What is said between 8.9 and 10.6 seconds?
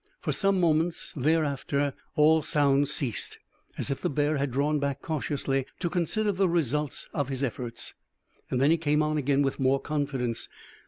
on again with more confidence.